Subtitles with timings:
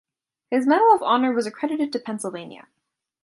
[0.49, 2.65] His Medal of Honor was accredited to Pennsylvania.